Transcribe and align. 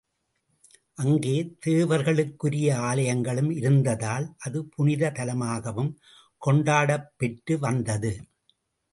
அங்கே 0.97 1.33
தேவர்களுக்குரிய 1.65 2.67
ஆலயங்களும் 2.79 3.51
இருந்ததால், 3.55 4.25
அது 4.37 4.59
புனிதத் 4.67 5.15
தலமாகவும் 5.15 5.91
கொண்டாடப்பெற்று 6.41 7.57
வந்தது. 7.59 8.13